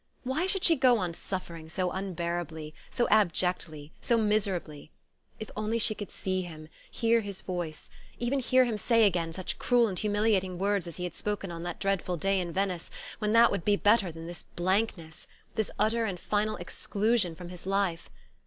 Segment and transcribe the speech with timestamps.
[0.23, 4.89] Why should she go on suffering so unbearably, so abjectly, so miserably?
[5.39, 9.59] If only she could see him, hear his voice, even hear him say again such
[9.59, 13.33] cruel and humiliating words as he had spoken on that dreadful day in Venice when
[13.33, 18.09] that would be better than this blankness, this utter and final exclusion from his life!